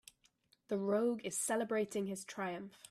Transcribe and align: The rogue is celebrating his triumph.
The 0.69 0.79
rogue 0.79 1.21
is 1.23 1.37
celebrating 1.37 2.07
his 2.07 2.25
triumph. 2.25 2.79